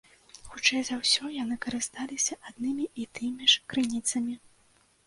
Хутчэй 0.53 0.79
за 0.87 0.95
ўсё, 1.01 1.29
яны 1.43 1.59
карысталіся 1.65 2.41
аднымі 2.53 2.89
і 3.05 3.07
тымі 3.21 3.45
ж 3.55 3.65
крыніцамі. 3.75 4.33